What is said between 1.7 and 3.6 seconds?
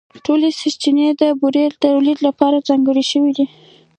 تولیدً لپاره ځانګړې شوې.